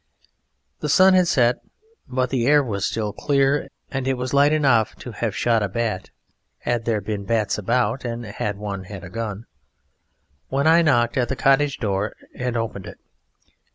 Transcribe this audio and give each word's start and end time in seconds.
The 0.79 0.89
sun 0.89 1.13
had 1.13 1.27
set, 1.27 1.57
but 2.07 2.31
the 2.31 2.47
air 2.47 2.63
was 2.63 2.87
still 2.87 3.13
clear 3.13 3.67
and 3.91 4.07
it 4.07 4.15
was 4.15 4.33
light 4.33 4.51
enough 4.51 4.95
to 4.95 5.11
have 5.11 5.35
shot 5.35 5.61
a 5.61 5.69
bat 5.69 6.09
(had 6.61 6.85
there 6.85 7.01
been 7.01 7.23
bats 7.23 7.59
about 7.59 8.03
and 8.03 8.25
had 8.25 8.57
one 8.57 8.85
had 8.85 9.03
a 9.03 9.11
gun) 9.11 9.45
when 10.47 10.65
I 10.65 10.81
knocked 10.81 11.17
at 11.17 11.29
the 11.29 11.35
cottage 11.35 11.77
door 11.77 12.15
and 12.33 12.57
opened 12.57 12.87
it. 12.87 12.97